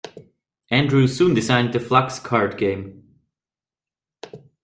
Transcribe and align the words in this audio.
Andrew 0.71 1.05
soon 1.05 1.35
designed 1.35 1.73
the 1.75 1.77
Fluxx 1.77 2.23
card 2.23 2.57
game. 2.57 3.19